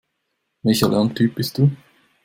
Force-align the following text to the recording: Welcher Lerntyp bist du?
Welcher 0.63 0.89
Lerntyp 0.89 1.35
bist 1.35 1.59
du? 1.59 1.69